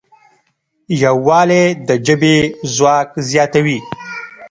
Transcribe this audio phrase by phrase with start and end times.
[1.03, 2.37] یووالی د ژبې
[2.75, 3.79] ځواک زیاتوي.